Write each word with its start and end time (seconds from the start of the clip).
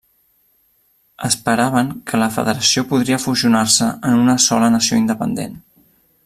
Esperaven 1.27 1.91
que 2.11 2.21
la 2.23 2.29
Federació 2.37 2.85
podria 2.95 3.21
fusionar-se 3.27 3.91
en 4.13 4.19
una 4.25 4.37
sola 4.49 4.73
nació 4.79 4.99
independent. 5.05 5.55